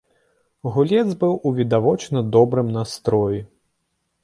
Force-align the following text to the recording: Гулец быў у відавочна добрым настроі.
Гулец 0.77 1.03
быў 1.23 1.33
у 1.49 1.51
відавочна 1.59 2.19
добрым 2.39 2.67
настроі. 2.79 3.39